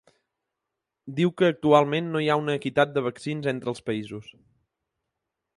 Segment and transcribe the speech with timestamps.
[1.19, 4.37] Diu que actualment no hi ha una equitat de vaccins entre els països.